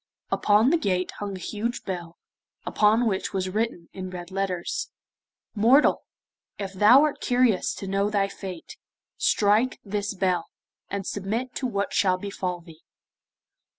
[0.31, 2.17] Upon the gate hung a huge bell,
[2.65, 4.89] upon which was written in red letters:
[5.53, 6.01] 'Mortal,
[6.57, 8.77] if thou art curious to know thy fate,
[9.17, 10.47] strike this bell,
[10.89, 12.81] and submit to what shall befall thee.